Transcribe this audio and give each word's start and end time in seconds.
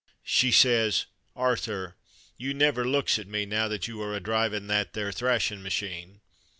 She 0.23 0.51
says, 0.51 1.05
''Arthur, 1.37 1.93
you 2.35 2.55
never 2.55 2.83
looks 2.87 3.19
at 3.19 3.27
me 3.27 3.45
now 3.45 3.67
that 3.67 3.87
you 3.87 4.01
are 4.01 4.15
a 4.15 4.19
drivin' 4.19 4.65
that 4.65 4.93
there 4.93 5.11
thrashin' 5.11 5.61
machine." 5.61 6.21